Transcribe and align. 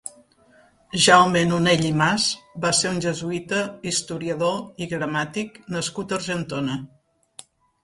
Jaume 1.07 1.43
Nonell 1.51 1.83
i 1.89 1.91
Mas 1.99 2.25
va 2.63 2.71
ser 2.79 2.95
un 2.95 2.97
jesuïta, 3.05 3.61
historiador 3.93 4.57
i 4.87 4.91
gramàtic 4.97 5.63
nascut 5.77 6.19
a 6.19 6.21
Argentona. 6.23 6.83